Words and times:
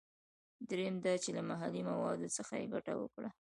دریم 0.69 0.95
دا 1.05 1.13
چې 1.23 1.29
له 1.37 1.41
محلي 1.49 1.81
موادو 1.89 2.33
څخه 2.37 2.53
یې 2.59 2.71
ګټه 2.73 2.93
وکړه. 2.97 3.29